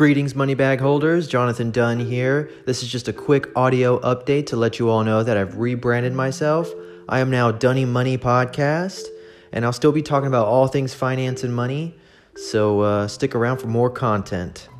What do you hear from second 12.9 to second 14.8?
stick around for more content.